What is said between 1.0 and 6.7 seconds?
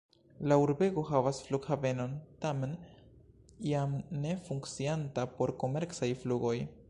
havas flughavenon, tamen jam ne funkcianta por komercaj flugoj.